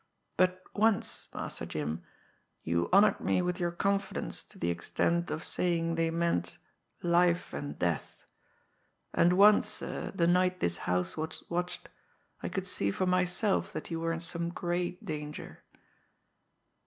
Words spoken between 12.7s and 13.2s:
for